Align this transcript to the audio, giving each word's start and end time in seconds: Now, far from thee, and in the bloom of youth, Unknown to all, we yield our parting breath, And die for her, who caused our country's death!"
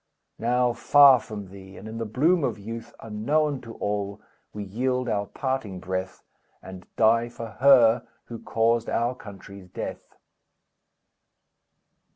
Now, 0.39 0.73
far 0.73 1.19
from 1.19 1.49
thee, 1.49 1.77
and 1.77 1.87
in 1.87 1.99
the 1.99 2.07
bloom 2.07 2.43
of 2.43 2.57
youth, 2.57 2.95
Unknown 3.01 3.61
to 3.61 3.75
all, 3.75 4.19
we 4.51 4.63
yield 4.63 5.07
our 5.07 5.27
parting 5.27 5.79
breath, 5.79 6.23
And 6.59 6.87
die 6.95 7.29
for 7.29 7.49
her, 7.59 8.07
who 8.25 8.39
caused 8.39 8.89
our 8.89 9.13
country's 9.13 9.67
death!" 9.69 10.15